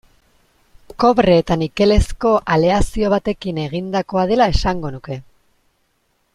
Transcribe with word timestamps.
Kobre 1.03 1.35
eta 1.41 1.57
nikelezko 1.63 2.31
aleazio 2.55 3.13
batekin 3.15 3.61
egindakoa 3.67 4.27
dela 4.33 4.51
esango 4.57 4.95
nuke. 4.97 5.23